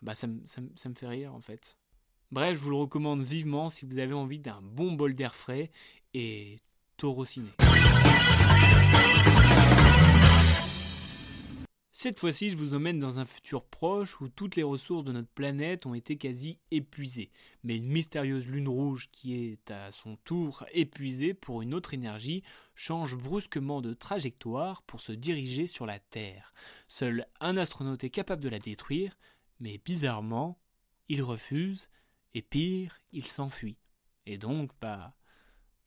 bah 0.00 0.14
ça, 0.14 0.28
me 0.28 0.94
fait 0.94 1.08
rire 1.08 1.34
en 1.34 1.40
fait. 1.40 1.76
Bref, 2.30 2.56
je 2.56 2.62
vous 2.62 2.70
le 2.70 2.76
recommande 2.76 3.22
vivement 3.22 3.68
si 3.68 3.84
vous 3.84 3.98
avez 3.98 4.14
envie 4.14 4.38
d'un 4.38 4.60
bon 4.62 4.92
bol 4.92 5.14
d'air 5.14 5.34
frais 5.34 5.72
et 6.14 6.56
taureau 6.96 7.24
ciné. 7.24 7.50
Cette 11.96 12.18
fois-ci, 12.18 12.50
je 12.50 12.56
vous 12.56 12.74
emmène 12.74 12.98
dans 12.98 13.20
un 13.20 13.24
futur 13.24 13.64
proche 13.64 14.20
où 14.20 14.28
toutes 14.28 14.56
les 14.56 14.64
ressources 14.64 15.04
de 15.04 15.12
notre 15.12 15.28
planète 15.28 15.86
ont 15.86 15.94
été 15.94 16.16
quasi 16.16 16.58
épuisées. 16.72 17.30
Mais 17.62 17.76
une 17.76 17.86
mystérieuse 17.86 18.48
lune 18.48 18.66
rouge 18.66 19.08
qui 19.12 19.36
est 19.36 19.70
à 19.70 19.92
son 19.92 20.16
tour 20.16 20.66
épuisée 20.72 21.34
pour 21.34 21.62
une 21.62 21.72
autre 21.72 21.94
énergie 21.94 22.42
change 22.74 23.14
brusquement 23.14 23.80
de 23.80 23.94
trajectoire 23.94 24.82
pour 24.82 24.98
se 24.98 25.12
diriger 25.12 25.68
sur 25.68 25.86
la 25.86 26.00
Terre. 26.00 26.52
Seul 26.88 27.28
un 27.38 27.56
astronaute 27.56 28.02
est 28.02 28.10
capable 28.10 28.42
de 28.42 28.48
la 28.48 28.58
détruire, 28.58 29.16
mais 29.60 29.78
bizarrement, 29.78 30.58
il 31.08 31.22
refuse, 31.22 31.88
et 32.34 32.42
pire, 32.42 32.98
il 33.12 33.28
s'enfuit. 33.28 33.78
Et 34.26 34.36
donc, 34.36 34.72
bah, 34.80 35.14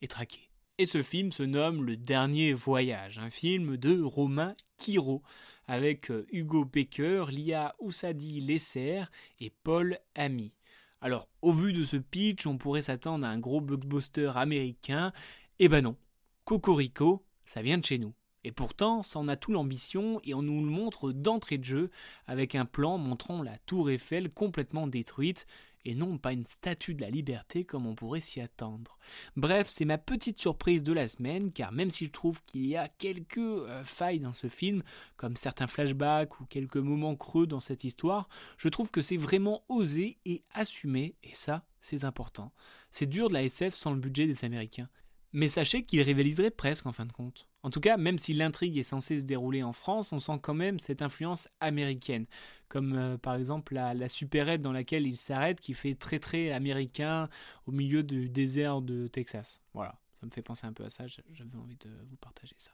est 0.00 0.10
traqué. 0.10 0.47
Et 0.80 0.86
ce 0.86 1.02
film 1.02 1.32
se 1.32 1.42
nomme 1.42 1.84
Le 1.84 1.96
Dernier 1.96 2.52
Voyage, 2.52 3.18
un 3.18 3.30
film 3.30 3.76
de 3.76 4.00
Romain 4.00 4.54
Quiro, 4.76 5.22
avec 5.66 6.08
euh, 6.12 6.24
Hugo 6.30 6.64
Becker, 6.64 7.24
Lia 7.30 7.74
Oussadi 7.80 8.40
Lesser 8.40 9.02
et 9.40 9.50
Paul 9.64 9.98
Ami. 10.14 10.52
Alors, 11.00 11.26
au 11.42 11.50
vu 11.50 11.72
de 11.72 11.82
ce 11.82 11.96
pitch, 11.96 12.46
on 12.46 12.58
pourrait 12.58 12.82
s'attendre 12.82 13.26
à 13.26 13.28
un 13.28 13.40
gros 13.40 13.60
blockbuster 13.60 14.30
américain. 14.36 15.12
Eh 15.58 15.66
ben 15.66 15.82
non, 15.82 15.96
Cocorico, 16.44 17.24
ça 17.44 17.60
vient 17.60 17.78
de 17.78 17.84
chez 17.84 17.98
nous. 17.98 18.14
Et 18.44 18.52
pourtant, 18.52 19.02
ça 19.02 19.18
en 19.18 19.26
a 19.26 19.34
tout 19.34 19.50
l'ambition 19.50 20.20
et 20.22 20.32
on 20.32 20.42
nous 20.42 20.64
le 20.64 20.70
montre 20.70 21.10
d'entrée 21.10 21.58
de 21.58 21.64
jeu 21.64 21.90
avec 22.28 22.54
un 22.54 22.64
plan 22.64 22.98
montrant 22.98 23.42
la 23.42 23.58
tour 23.66 23.90
Eiffel 23.90 24.30
complètement 24.30 24.86
détruite 24.86 25.44
et 25.84 25.94
non 25.94 26.18
pas 26.18 26.32
une 26.32 26.46
statue 26.46 26.94
de 26.94 27.00
la 27.00 27.10
liberté 27.10 27.64
comme 27.64 27.86
on 27.86 27.94
pourrait 27.94 28.20
s'y 28.20 28.40
attendre. 28.40 28.98
Bref, 29.36 29.68
c'est 29.70 29.84
ma 29.84 29.98
petite 29.98 30.40
surprise 30.40 30.82
de 30.82 30.92
la 30.92 31.08
semaine, 31.08 31.52
car 31.52 31.72
même 31.72 31.90
si 31.90 32.06
je 32.06 32.10
trouve 32.10 32.42
qu'il 32.44 32.66
y 32.66 32.76
a 32.76 32.88
quelques 32.88 33.38
euh, 33.38 33.84
failles 33.84 34.20
dans 34.20 34.32
ce 34.32 34.48
film, 34.48 34.82
comme 35.16 35.36
certains 35.36 35.66
flashbacks 35.66 36.40
ou 36.40 36.46
quelques 36.46 36.76
moments 36.76 37.16
creux 37.16 37.46
dans 37.46 37.60
cette 37.60 37.84
histoire, 37.84 38.28
je 38.56 38.68
trouve 38.68 38.90
que 38.90 39.02
c'est 39.02 39.16
vraiment 39.16 39.64
osé 39.68 40.18
et 40.24 40.42
assumé, 40.52 41.14
et 41.22 41.34
ça, 41.34 41.64
c'est 41.80 42.04
important. 42.04 42.52
C'est 42.90 43.06
dur 43.06 43.28
de 43.28 43.34
la 43.34 43.44
SF 43.44 43.74
sans 43.74 43.92
le 43.92 44.00
budget 44.00 44.26
des 44.26 44.44
Américains. 44.44 44.88
Mais 45.32 45.48
sachez 45.48 45.84
qu'il 45.84 46.00
rivaliserait 46.00 46.50
presque 46.50 46.86
en 46.86 46.92
fin 46.92 47.06
de 47.06 47.12
compte. 47.12 47.46
En 47.62 47.70
tout 47.70 47.80
cas, 47.80 47.96
même 47.96 48.18
si 48.18 48.32
l'intrigue 48.32 48.78
est 48.78 48.82
censée 48.82 49.20
se 49.20 49.24
dérouler 49.24 49.62
en 49.62 49.72
France, 49.72 50.12
on 50.12 50.20
sent 50.20 50.38
quand 50.40 50.54
même 50.54 50.78
cette 50.78 51.02
influence 51.02 51.48
américaine. 51.60 52.26
Comme 52.68 52.94
euh, 52.94 53.18
par 53.18 53.34
exemple 53.34 53.74
la, 53.74 53.94
la 53.94 54.08
supérette 54.08 54.60
dans 54.60 54.72
laquelle 54.72 55.06
il 55.06 55.18
s'arrête, 55.18 55.60
qui 55.60 55.74
fait 55.74 55.94
très 55.94 56.18
très 56.18 56.50
américain 56.52 57.28
au 57.66 57.72
milieu 57.72 58.02
du 58.02 58.28
désert 58.28 58.80
de 58.80 59.06
Texas. 59.06 59.60
Voilà, 59.74 59.98
ça 60.20 60.26
me 60.26 60.30
fait 60.30 60.42
penser 60.42 60.66
un 60.66 60.72
peu 60.72 60.84
à 60.84 60.90
ça, 60.90 61.06
j'avais 61.06 61.56
envie 61.56 61.76
de 61.76 61.90
vous 62.08 62.16
partager 62.16 62.54
ça. 62.58 62.72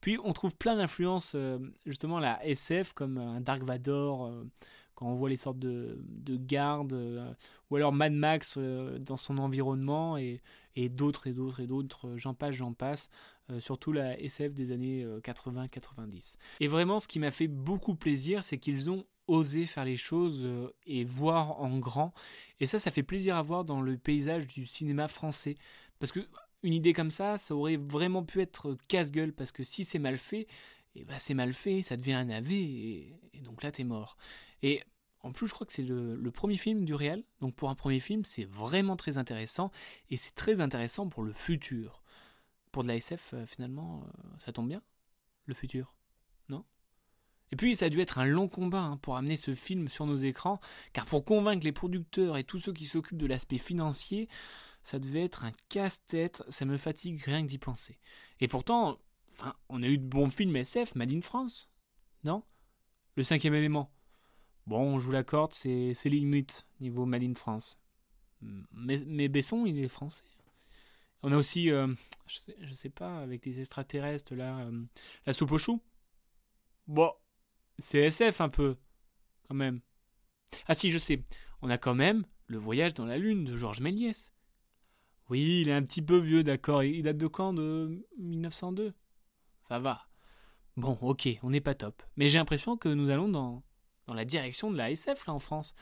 Puis 0.00 0.18
on 0.22 0.32
trouve 0.32 0.54
plein 0.54 0.76
d'influences, 0.76 1.32
euh, 1.34 1.58
justement 1.86 2.18
la 2.18 2.44
SF, 2.46 2.92
comme 2.92 3.18
un 3.18 3.40
Dark 3.40 3.62
Vador, 3.62 4.26
euh, 4.26 4.44
quand 4.94 5.06
on 5.06 5.14
voit 5.14 5.28
les 5.28 5.36
sortes 5.36 5.58
de, 5.58 5.98
de 6.06 6.36
gardes, 6.36 6.92
ou 7.70 7.76
alors 7.76 7.92
Mad 7.92 8.12
Max 8.12 8.58
dans 8.58 9.16
son 9.16 9.38
environnement, 9.38 10.16
et, 10.76 10.88
d'autres 10.88 11.26
et 11.26 11.32
d'autres 11.32 11.60
et 11.60 11.66
d'autres, 11.66 12.08
euh, 12.08 12.18
j'en 12.18 12.34
passe, 12.34 12.54
j'en 12.54 12.72
passe, 12.72 13.10
euh, 13.50 13.60
surtout 13.60 13.92
la 13.92 14.18
SF 14.20 14.54
des 14.54 14.72
années 14.72 15.04
80-90. 15.22 16.34
Euh, 16.34 16.38
et 16.60 16.66
vraiment, 16.66 17.00
ce 17.00 17.08
qui 17.08 17.18
m'a 17.18 17.30
fait 17.30 17.48
beaucoup 17.48 17.94
plaisir, 17.94 18.42
c'est 18.42 18.58
qu'ils 18.58 18.90
ont 18.90 19.04
osé 19.26 19.64
faire 19.64 19.84
les 19.84 19.96
choses 19.96 20.46
et 20.86 21.04
voir 21.04 21.60
en 21.60 21.78
grand. 21.78 22.12
Et 22.60 22.66
ça, 22.66 22.78
ça 22.78 22.90
fait 22.90 23.02
plaisir 23.02 23.36
à 23.36 23.42
voir 23.42 23.64
dans 23.64 23.80
le 23.80 23.96
paysage 23.96 24.46
du 24.46 24.66
cinéma 24.66 25.08
français. 25.08 25.54
Parce 25.98 26.12
que 26.12 26.20
une 26.62 26.74
idée 26.74 26.92
comme 26.92 27.10
ça, 27.10 27.38
ça 27.38 27.54
aurait 27.54 27.76
vraiment 27.76 28.22
pu 28.22 28.40
être 28.40 28.76
casse-gueule, 28.88 29.32
parce 29.32 29.52
que 29.52 29.64
si 29.64 29.84
c'est 29.84 29.98
mal 29.98 30.18
fait, 30.18 30.46
et 30.96 31.00
eh 31.00 31.04
ben 31.04 31.16
c'est 31.18 31.34
mal 31.34 31.52
fait, 31.52 31.82
ça 31.82 31.96
devient 31.96 32.12
un 32.12 32.30
AV, 32.30 32.52
et 32.52 33.16
donc 33.42 33.62
là 33.62 33.72
t'es 33.72 33.82
mort. 33.82 34.16
Et 34.64 34.82
en 35.20 35.30
plus, 35.30 35.46
je 35.46 35.52
crois 35.52 35.66
que 35.66 35.74
c'est 35.74 35.82
le, 35.82 36.30
premier 36.30 36.56
film 36.56 36.86
du 36.86 36.94
réel. 36.94 37.22
Donc 37.42 37.54
pour 37.54 37.68
un 37.68 37.74
premier 37.74 38.00
film, 38.00 38.24
c'est 38.24 38.46
vraiment 38.46 38.96
très 38.96 39.18
intéressant. 39.18 39.70
Et 40.08 40.16
c'est 40.16 40.34
très 40.34 40.62
intéressant 40.62 41.06
pour 41.06 41.22
le 41.22 41.34
futur. 41.34 42.02
Pour 42.72 42.82
de 42.82 42.88
la 42.88 42.96
SF, 42.96 43.34
euh, 43.34 43.46
finalement, 43.46 44.02
euh, 44.02 44.28
ça 44.38 44.52
tombe 44.52 44.68
bien. 44.68 44.82
Le 45.44 45.52
futur. 45.52 45.94
Non? 46.48 46.64
Et 47.52 47.56
puis, 47.56 47.74
ça 47.74 47.84
a 47.84 47.88
dû 47.90 48.00
être 48.00 48.18
un 48.18 48.24
long 48.24 48.48
combat 48.48 48.80
hein, 48.80 48.96
pour 48.96 49.18
amener 49.18 49.36
ce 49.36 49.54
film 49.54 49.88
sur 49.88 50.06
nos 50.06 50.16
écrans. 50.16 50.60
Car 50.94 51.04
pour 51.04 51.26
convaincre 51.26 51.64
les 51.64 51.72
producteurs 51.72 52.38
et 52.38 52.44
tous 52.44 52.58
ceux 52.58 52.72
qui 52.72 52.86
s'occupent 52.86 53.18
de 53.18 53.26
l'aspect 53.26 53.58
financier, 53.58 54.30
ça 54.82 54.98
devait 54.98 55.24
être 55.24 55.44
un 55.44 55.52
casse-tête. 55.68 56.42
Ça 56.48 56.64
me 56.64 56.78
fatigue 56.78 57.20
rien 57.20 57.42
que 57.42 57.48
d'y 57.48 57.58
penser. 57.58 57.98
Et 58.40 58.48
pourtant, 58.48 58.98
on 59.68 59.82
a 59.82 59.86
eu 59.86 59.98
de 59.98 60.06
bons 60.06 60.30
films 60.30 60.56
SF, 60.56 60.94
Made 60.94 61.12
in 61.12 61.20
France. 61.20 61.68
Non? 62.24 62.42
Le 63.16 63.22
cinquième 63.22 63.54
élément. 63.54 63.93
Bon, 64.66 64.98
je 64.98 65.04
vous 65.04 65.12
l'accorde, 65.12 65.52
c'est 65.52 65.94
limite 66.04 66.66
niveau 66.80 67.04
Made 67.04 67.22
in 67.22 67.34
France. 67.34 67.78
Mais, 68.40 68.96
mais 69.06 69.28
Besson, 69.28 69.64
il 69.66 69.78
est 69.78 69.88
français. 69.88 70.24
On 71.22 71.32
a 71.32 71.36
aussi, 71.36 71.70
euh, 71.70 71.86
je, 72.26 72.38
sais, 72.38 72.56
sais, 72.74 72.90
pas, 72.90 73.20
avec 73.20 73.42
des 73.42 73.60
extraterrestres, 73.60 74.32
euh, 74.32 74.84
la 75.26 75.32
soupe 75.32 75.52
aux 75.52 75.58
choux. 75.58 75.80
Bon, 76.86 77.10
c'est 77.78 78.40
un 78.40 78.48
peu, 78.48 78.76
quand 79.48 79.54
même. 79.54 79.80
Ah 80.66 80.74
si, 80.74 80.90
je 80.90 80.98
sais, 80.98 81.22
on 81.62 81.70
a 81.70 81.78
quand 81.78 81.94
même 81.94 82.26
Le 82.46 82.58
Voyage 82.58 82.94
dans 82.94 83.06
la 83.06 83.18
Lune 83.18 83.44
de 83.44 83.56
Georges 83.56 83.80
Méliès. 83.80 84.32
Oui, 85.30 85.62
il 85.62 85.68
est 85.68 85.72
un 85.72 85.82
petit 85.82 86.02
peu 86.02 86.18
vieux, 86.18 86.42
d'accord. 86.42 86.82
Il 86.82 87.02
date 87.02 87.16
de 87.16 87.26
quand? 87.26 87.54
De 87.54 88.06
1902 88.18 88.92
Ça 89.68 89.78
va. 89.78 90.06
Bon, 90.76 90.98
ok, 91.00 91.28
on 91.42 91.50
n'est 91.50 91.62
pas 91.62 91.74
top. 91.74 92.02
Mais 92.16 92.26
j'ai 92.26 92.38
l'impression 92.38 92.76
que 92.76 92.88
nous 92.88 93.08
allons 93.08 93.28
dans, 93.28 93.62
dans 94.06 94.14
la 94.14 94.24
direction 94.24 94.70
de 94.70 94.76
la 94.76 94.90
SF 94.90 95.26
là 95.26 95.32
en 95.32 95.38
France. 95.38 95.74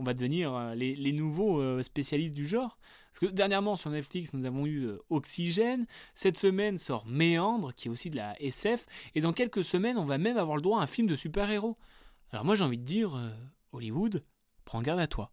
On 0.00 0.02
va 0.02 0.14
devenir 0.14 0.54
euh, 0.54 0.74
les, 0.74 1.12
nouveaux 1.12 1.60
euh, 1.60 1.82
spécialistes 1.82 2.32
du 2.32 2.46
genre. 2.46 2.78
Parce 3.12 3.20
que 3.20 3.36
dernièrement 3.36 3.76
sur 3.76 3.90
Netflix, 3.90 4.32
nous 4.32 4.46
avons 4.46 4.64
eu 4.64 4.86
euh, 4.86 4.98
Oxygène. 5.10 5.86
Cette 6.14 6.38
semaine 6.38 6.78
sort 6.78 7.06
Méandre, 7.06 7.74
qui 7.74 7.88
est 7.88 7.90
aussi 7.90 8.08
de 8.08 8.16
la 8.16 8.40
SF. 8.40 8.86
Et 9.14 9.20
dans 9.20 9.34
quelques 9.34 9.62
semaines, 9.62 9.98
on 9.98 10.06
va 10.06 10.16
même 10.16 10.38
avoir 10.38 10.56
le 10.56 10.62
droit 10.62 10.80
à 10.80 10.84
un 10.84 10.86
film 10.86 11.06
de 11.06 11.16
super-héros. 11.16 11.76
Alors 12.32 12.46
moi 12.46 12.54
j'ai 12.54 12.64
envie 12.64 12.78
de 12.78 12.84
dire, 12.84 13.18
Hollywood, 13.72 14.24
prends 14.64 14.80
garde 14.80 15.00
à 15.00 15.06
toi. 15.06 15.32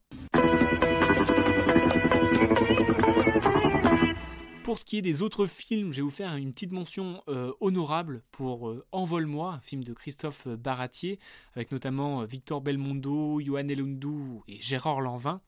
Pour 4.67 4.77
ce 4.77 4.83
qui 4.83 4.97
est 4.97 5.01
des 5.01 5.21
autres 5.21 5.45
films, 5.45 5.93
je 5.93 5.99
vais 5.99 6.01
vous 6.01 6.09
faire 6.09 6.35
une 6.35 6.51
petite 6.51 6.73
mention 6.73 7.23
euh, 7.29 7.53
honorable 7.61 8.21
pour 8.33 8.67
euh, 8.67 8.85
Envole-moi, 8.91 9.53
un 9.53 9.61
film 9.61 9.81
de 9.81 9.93
Christophe 9.93 10.45
Baratier, 10.45 11.19
avec 11.55 11.71
notamment 11.71 12.19
euh, 12.19 12.25
Victor 12.25 12.59
Belmondo, 12.59 13.39
Johan 13.39 13.69
Elundou 13.69 14.43
et 14.49 14.59
Gérard 14.59 14.99
Lanvin. 14.99 15.39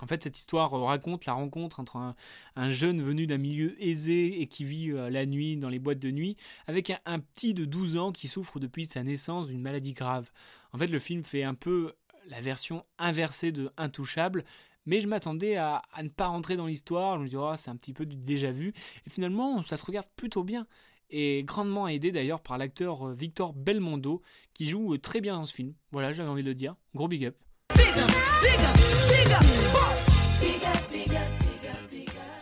En 0.00 0.08
fait, 0.08 0.24
cette 0.24 0.36
histoire 0.36 0.72
raconte 0.72 1.26
la 1.26 1.34
rencontre 1.34 1.78
entre 1.78 1.96
un, 2.56 2.72
jeune 2.72 3.00
venu 3.00 3.28
d'un 3.28 3.38
milieu 3.38 3.80
aisé 3.80 4.42
et 4.42 4.48
qui 4.48 4.64
vit 4.64 4.88
la 4.88 5.26
nuit 5.26 5.56
dans 5.56 5.68
les 5.68 5.78
boîtes 5.78 6.00
de 6.00 6.10
nuit, 6.10 6.36
avec 6.66 6.90
un, 6.90 6.98
un, 7.06 7.20
petit 7.20 7.54
de 7.54 7.64
12 7.64 7.98
ans 7.98 8.10
qui 8.10 8.26
souffre 8.26 8.58
depuis 8.58 8.84
sa 8.84 9.04
naissance 9.04 9.46
d'une 9.46 9.62
maladie 9.62 9.92
grave. 9.92 10.28
En 10.72 10.78
fait, 10.78 10.88
le 10.88 10.98
film 10.98 11.22
fait 11.22 11.44
un 11.44 11.54
peu 11.54 11.92
la 12.26 12.40
version 12.40 12.84
inversée 12.98 13.52
de 13.52 13.70
Intouchable, 13.76 14.44
mais 14.86 15.00
je 15.00 15.06
m'attendais 15.06 15.56
à, 15.56 15.82
ne 16.02 16.08
pas 16.08 16.26
rentrer 16.26 16.56
dans 16.56 16.66
l'histoire. 16.66 17.16
Je 17.16 17.22
me 17.22 17.26
disais, 17.26 17.38
oh, 17.40 17.52
c'est 17.56 17.70
un 17.70 17.76
petit 17.76 17.92
peu 17.92 18.06
du 18.06 18.16
déjà 18.16 18.50
vu. 18.50 18.72
Et 19.06 19.10
finalement, 19.10 19.62
ça 19.62 19.76
se 19.76 19.84
regarde 19.84 20.08
plutôt 20.16 20.44
bien. 20.44 20.66
Et 21.10 21.42
grandement 21.44 21.88
aidé 21.88 22.12
d'ailleurs 22.12 22.40
par 22.40 22.56
l'acteur 22.56 23.08
euh, 23.08 23.14
Victor 23.14 23.52
Belmondo, 23.52 24.22
qui 24.54 24.66
joue 24.66 24.94
euh, 24.94 24.98
très 24.98 25.20
bien 25.20 25.34
dans 25.34 25.44
ce 25.44 25.54
film. 25.54 25.74
Voilà, 25.90 26.12
j'avais 26.12 26.28
envie 26.28 26.42
de 26.42 26.48
le 26.48 26.54
dire. 26.54 26.76
Gros 26.94 27.08
big 27.08 27.24
up. 27.24 27.36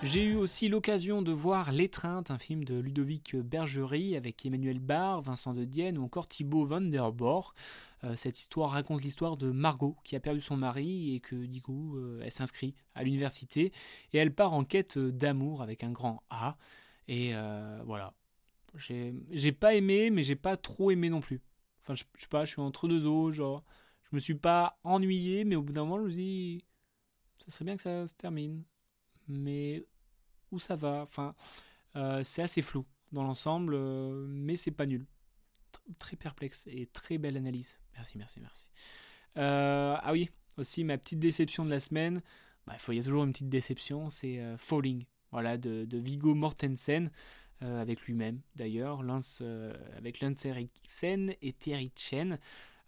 J'ai 0.05 0.25
eu 0.25 0.37
aussi 0.37 0.69
l'occasion 0.69 1.23
de 1.23 1.33
voir 1.33 1.73
L'étreinte, 1.73 2.31
un 2.31 2.38
film 2.38 2.62
de 2.62 2.78
Ludovic 2.78 3.35
Bergerie 3.35 4.14
avec 4.14 4.47
Emmanuel 4.47 4.78
Barr, 4.78 5.23
Vincent 5.23 5.55
de 5.55 5.64
Dienne 5.64 5.99
ou 5.99 6.05
encore 6.05 6.28
Thibaut 6.28 6.64
Van 6.64 6.81
der 6.81 7.12
Borg. 7.12 7.52
Euh, 8.05 8.14
cette 8.14 8.38
histoire 8.38 8.71
raconte 8.71 9.02
l'histoire 9.02 9.37
de 9.37 9.50
Margot 9.50 9.97
qui 10.05 10.14
a 10.14 10.21
perdu 10.21 10.40
son 10.40 10.57
mari 10.57 11.17
et 11.17 11.21
que 11.21 11.35
du 11.35 11.61
coup 11.61 11.97
euh, 11.97 12.21
elle 12.23 12.31
s'inscrit 12.31 12.76
à 12.95 13.02
l'université 13.02 13.73
et 14.12 14.19
elle 14.19 14.33
part 14.33 14.52
en 14.55 14.64
quête 14.64 14.99
d'amour 14.99 15.62
avec 15.62 15.83
un 15.83 15.90
grand 15.90 16.23
A. 16.31 16.57
Et 17.09 17.35
euh, 17.35 17.83
voilà. 17.85 18.14
J'ai 18.76 19.52
pas 19.52 19.75
aimé, 19.75 20.11
mais 20.11 20.23
j'ai 20.23 20.37
pas 20.37 20.57
trop 20.57 20.93
aimé 20.93 21.09
non 21.11 21.21
plus. 21.21 21.40
Enfin, 21.83 21.95
je, 21.95 22.05
sais 22.21 22.28
pas, 22.28 22.45
je 22.45 22.52
suis 22.52 22.61
entre 22.61 22.87
deux 22.87 23.07
eaux, 23.07 23.33
genre. 23.33 23.64
Je 24.05 24.14
me 24.14 24.21
suis 24.21 24.35
pas 24.35 24.78
ennuyé, 24.85 25.45
mais 25.45 25.57
au 25.57 25.62
bout 25.62 25.73
d'un 25.73 25.85
moment, 25.85 25.99
je 25.99 26.05
me 26.05 26.11
dis. 26.11 26.64
Ça 27.40 27.50
serait 27.50 27.64
bien 27.64 27.76
que 27.76 27.83
ça 27.83 28.07
se 28.07 28.14
termine. 28.14 28.62
Mais 29.28 29.85
où 30.50 30.58
ça 30.58 30.76
va? 30.76 31.02
Enfin, 31.02 31.35
c'est 32.23 32.42
assez 32.42 32.62
flou 32.62 32.85
dans 33.12 33.25
l'ensemble, 33.25 33.75
euh, 33.75 34.26
mais 34.28 34.56
c'est 34.56 34.70
pas 34.70 34.87
nul. 34.87 35.06
Tr- 35.73 35.94
très 35.99 36.16
perplexe 36.16 36.66
et 36.66 36.87
très 36.87 37.18
belle 37.18 37.37
analyse. 37.37 37.78
Merci, 37.94 38.18
merci, 38.18 38.40
merci. 38.40 38.68
Euh, 39.37 39.97
ah 39.99 40.12
oui, 40.12 40.30
aussi 40.56 40.85
ma 40.85 40.99
petite 40.99 41.18
déception 41.18 41.64
de 41.64 41.70
la 41.70 41.80
semaine. 41.80 42.23
Bah, 42.66 42.76
il 42.88 42.94
y 42.94 42.99
a 42.99 43.02
toujours 43.02 43.25
une 43.25 43.32
petite 43.32 43.49
déception, 43.49 44.11
c'est 44.11 44.40
euh, 44.40 44.58
Falling, 44.58 45.04
voilà, 45.32 45.56
de, 45.56 45.85
de 45.87 45.99
Viggo 45.99 46.35
Mortensen, 46.35 47.11
euh, 47.62 47.80
avec 47.80 48.02
lui-même 48.02 48.40
d'ailleurs, 48.56 49.02
euh, 49.40 49.75
avec 49.97 50.20
Lance 50.20 50.44
Eriksen 50.44 51.35
et 51.40 51.52
Terry 51.54 51.92
Chen. 51.97 52.38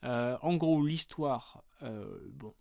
Euh, 0.04 0.36
en 0.42 0.56
gros, 0.56 0.84
l'histoire, 0.84 1.64
euh, 1.82 2.18
bon. 2.32 2.54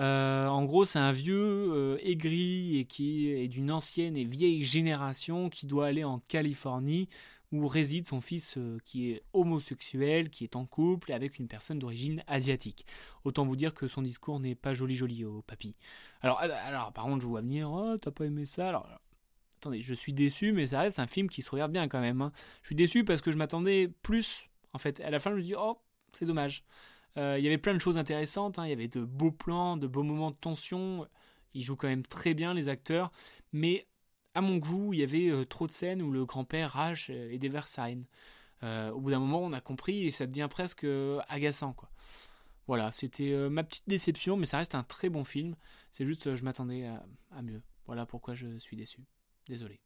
Euh, 0.00 0.46
en 0.46 0.64
gros, 0.64 0.84
c'est 0.84 0.98
un 0.98 1.12
vieux 1.12 1.72
euh, 1.72 1.98
aigri 2.02 2.78
et 2.78 2.84
qui 2.84 3.28
est 3.30 3.48
d'une 3.48 3.70
ancienne 3.70 4.16
et 4.16 4.24
vieille 4.24 4.62
génération 4.62 5.48
qui 5.50 5.66
doit 5.66 5.86
aller 5.86 6.04
en 6.04 6.20
Californie 6.20 7.08
où 7.50 7.66
réside 7.66 8.06
son 8.06 8.20
fils 8.20 8.58
euh, 8.58 8.78
qui 8.84 9.10
est 9.10 9.22
homosexuel, 9.32 10.30
qui 10.30 10.44
est 10.44 10.54
en 10.54 10.66
couple 10.66 11.12
avec 11.12 11.38
une 11.38 11.48
personne 11.48 11.78
d'origine 11.78 12.22
asiatique. 12.26 12.84
Autant 13.24 13.44
vous 13.44 13.56
dire 13.56 13.74
que 13.74 13.88
son 13.88 14.02
discours 14.02 14.38
n'est 14.38 14.54
pas 14.54 14.74
joli 14.74 14.94
joli 14.94 15.24
au 15.24 15.42
papy. 15.42 15.74
Alors, 16.20 16.38
par 16.92 17.04
contre, 17.04 17.22
je 17.22 17.26
vois 17.26 17.40
venir, 17.40 17.70
oh, 17.72 17.96
t'as 17.96 18.10
pas 18.10 18.26
aimé 18.26 18.44
ça? 18.44 18.68
Alors, 18.68 18.86
alors, 18.86 19.00
attendez, 19.56 19.82
je 19.82 19.94
suis 19.94 20.12
déçu, 20.12 20.52
mais 20.52 20.68
ça 20.68 20.80
reste 20.80 20.98
un 20.98 21.06
film 21.06 21.28
qui 21.28 21.42
se 21.42 21.50
regarde 21.50 21.72
bien 21.72 21.88
quand 21.88 22.00
même. 22.00 22.20
hein. 22.22 22.32
Je 22.62 22.68
suis 22.68 22.76
déçu 22.76 23.04
parce 23.04 23.20
que 23.20 23.32
je 23.32 23.36
m'attendais 23.38 23.88
plus. 24.02 24.44
En 24.74 24.78
fait, 24.78 25.00
à 25.00 25.10
la 25.10 25.18
fin, 25.18 25.30
je 25.30 25.36
me 25.36 25.42
dis, 25.42 25.54
oh, 25.56 25.78
c'est 26.12 26.26
dommage. 26.26 26.64
Euh, 27.18 27.36
Il 27.38 27.44
y 27.44 27.46
avait 27.48 27.58
plein 27.58 27.74
de 27.74 27.78
choses 27.80 27.98
intéressantes. 27.98 28.58
hein. 28.58 28.66
Il 28.66 28.70
y 28.70 28.72
avait 28.72 28.88
de 28.88 29.04
beaux 29.04 29.30
plans, 29.32 29.76
de 29.76 29.86
beaux 29.86 30.02
moments 30.02 30.30
de 30.30 30.36
tension. 30.36 31.06
Ils 31.54 31.62
jouent 31.62 31.76
quand 31.76 31.88
même 31.88 32.06
très 32.06 32.32
bien, 32.34 32.54
les 32.54 32.68
acteurs. 32.68 33.10
Mais 33.52 33.86
à 34.34 34.40
mon 34.40 34.56
goût, 34.58 34.92
il 34.94 35.00
y 35.00 35.02
avait 35.02 35.28
euh, 35.28 35.44
trop 35.44 35.66
de 35.66 35.72
scènes 35.72 36.00
où 36.02 36.12
le 36.12 36.24
grand-père 36.24 36.70
rage 36.72 37.08
euh, 37.10 37.30
et 37.30 37.38
déverse 37.38 37.72
sa 37.72 37.90
haine. 37.90 38.06
Euh, 38.62 38.90
au 38.90 39.00
bout 39.00 39.10
d'un 39.10 39.18
moment, 39.20 39.40
on 39.40 39.52
a 39.52 39.60
compris 39.60 40.06
et 40.06 40.10
ça 40.10 40.26
devient 40.26 40.48
presque 40.50 40.84
euh, 40.84 41.20
agaçant. 41.28 41.72
quoi. 41.72 41.90
Voilà, 42.66 42.92
c'était 42.92 43.32
euh, 43.32 43.48
ma 43.48 43.64
petite 43.64 43.88
déception, 43.88 44.36
mais 44.36 44.46
ça 44.46 44.58
reste 44.58 44.74
un 44.74 44.82
très 44.82 45.08
bon 45.08 45.24
film. 45.24 45.56
C'est 45.90 46.04
juste, 46.04 46.26
euh, 46.26 46.36
je 46.36 46.44
m'attendais 46.44 46.86
à 47.32 47.42
mieux. 47.42 47.62
Voilà 47.86 48.04
pourquoi 48.04 48.34
je 48.34 48.58
suis 48.58 48.76
déçu. 48.76 49.00
Désolé. 49.48 49.80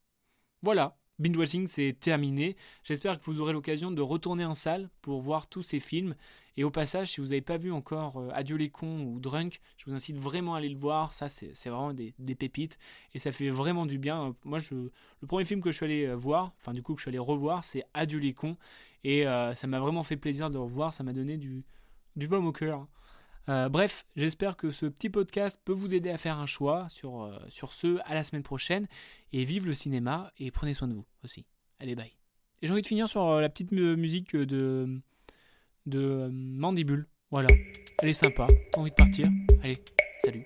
Voilà, 0.61 0.97
binge 1.19 1.37
watching 1.37 1.67
c'est 1.67 1.95
terminé. 1.99 2.55
J'espère 2.83 3.19
que 3.19 3.25
vous 3.25 3.39
aurez 3.39 3.53
l'occasion 3.53 3.91
de 3.91 4.01
retourner 4.01 4.45
en 4.45 4.53
salle 4.53 4.89
pour 5.01 5.21
voir 5.21 5.47
tous 5.47 5.61
ces 5.61 5.79
films. 5.79 6.15
Et 6.55 6.63
au 6.63 6.69
passage, 6.69 7.11
si 7.11 7.21
vous 7.21 7.27
n'avez 7.27 7.41
pas 7.41 7.57
vu 7.57 7.71
encore 7.71 8.17
euh, 8.17 8.29
Adieu 8.33 8.57
les 8.57 8.69
cons 8.69 9.01
ou 9.01 9.19
Drunk, 9.19 9.59
je 9.77 9.85
vous 9.85 9.95
incite 9.95 10.17
vraiment 10.17 10.53
à 10.53 10.59
aller 10.59 10.69
le 10.69 10.77
voir. 10.77 11.13
Ça, 11.13 11.27
c'est 11.27 11.53
vraiment 11.65 11.93
des, 11.93 12.13
pépites 12.35 12.77
et 13.13 13.19
ça 13.19 13.31
fait 13.31 13.49
vraiment 13.49 13.85
du 13.85 13.97
bien. 13.97 14.27
Euh, 14.27 14.33
Moi, 14.43 14.59
le 14.71 15.27
premier 15.27 15.45
film 15.45 15.61
que 15.61 15.71
je 15.71 15.77
suis 15.77 15.85
allé 15.85 16.05
euh, 16.05 16.15
voir, 16.15 16.53
enfin 16.59 16.73
du 16.73 16.83
coup 16.83 16.93
que 16.93 16.99
je 16.99 17.03
suis 17.03 17.09
allé 17.09 17.19
revoir, 17.19 17.63
c'est 17.63 17.83
Adieu 17.93 18.19
les 18.19 18.33
cons. 18.33 18.57
Et 19.05 19.25
ça 19.55 19.67
m'a 19.67 19.81
vraiment 19.81 20.03
fait 20.03 20.15
plaisir 20.15 20.49
de 20.49 20.53
le 20.53 20.61
revoir. 20.61 20.93
Ça 20.93 21.03
m'a 21.03 21.11
donné 21.11 21.35
du, 21.35 21.65
du 22.15 22.29
baume 22.29 22.47
au 22.47 22.53
cœur. 22.53 22.87
Euh, 23.49 23.67
bref, 23.69 24.05
j'espère 24.15 24.55
que 24.55 24.71
ce 24.71 24.85
petit 24.85 25.09
podcast 25.09 25.59
peut 25.65 25.73
vous 25.73 25.93
aider 25.93 26.09
à 26.09 26.17
faire 26.17 26.37
un 26.37 26.45
choix 26.45 26.87
sur, 26.89 27.23
euh, 27.23 27.37
sur 27.49 27.73
ce 27.73 27.99
à 28.05 28.13
la 28.13 28.23
semaine 28.23 28.43
prochaine. 28.43 28.87
Et 29.31 29.43
vive 29.43 29.65
le 29.65 29.73
cinéma 29.73 30.31
et 30.37 30.51
prenez 30.51 30.73
soin 30.73 30.87
de 30.87 30.93
vous 30.93 31.05
aussi. 31.23 31.45
Allez, 31.79 31.95
bye. 31.95 32.11
Et 32.61 32.67
j'ai 32.67 32.71
envie 32.71 32.81
de 32.81 32.87
finir 32.87 33.09
sur 33.09 33.23
euh, 33.27 33.41
la 33.41 33.49
petite 33.49 33.71
mu- 33.71 33.97
musique 33.97 34.35
de, 34.35 35.01
Mandibule. 35.85 37.07
Voilà. 37.31 37.49
Elle 38.01 38.09
est 38.09 38.13
sympa. 38.13 38.47
Envie 38.77 38.91
de 38.91 38.95
partir 38.95 39.25
Allez, 39.61 39.77
salut. 40.23 40.45